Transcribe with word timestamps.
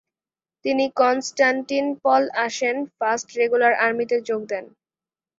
তিনি 0.65 0.85
কন্সটান্টিনপল 0.99 2.21
আসেন 2.45 2.77
first 2.97 3.27
regular 3.39 3.73
আর্মিতে 3.85 4.17
যোগ 4.29 4.41
দেন। 4.51 4.65